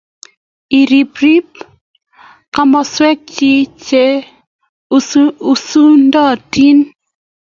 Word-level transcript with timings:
Iribrib 0.79 1.49
komoswek 2.55 3.19
chi 3.35 3.51
che 3.85 4.05
usundotin 5.51 6.77